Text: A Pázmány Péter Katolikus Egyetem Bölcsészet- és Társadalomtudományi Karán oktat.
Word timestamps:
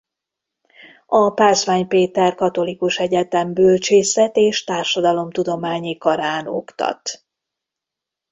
A 1.05 1.29
Pázmány 1.29 1.87
Péter 1.87 2.35
Katolikus 2.35 2.99
Egyetem 2.99 3.53
Bölcsészet- 3.53 4.35
és 4.37 4.63
Társadalomtudományi 4.63 5.97
Karán 5.97 6.47
oktat. 6.47 7.25